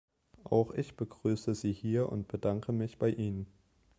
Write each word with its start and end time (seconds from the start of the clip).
Auch 0.45 0.71
ich 0.73 0.95
begrüße 0.95 1.53
Sie 1.53 1.71
hier 1.71 2.11
und 2.11 2.27
bedanke 2.27 2.71
mich 2.71 2.97
bei 2.97 3.09
Ihnen. 3.11 3.45